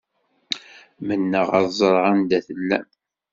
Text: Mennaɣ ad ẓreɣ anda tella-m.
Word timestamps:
Mennaɣ 1.07 1.47
ad 1.57 1.67
ẓreɣ 1.79 2.05
anda 2.11 2.39
tella-m. 2.45 2.87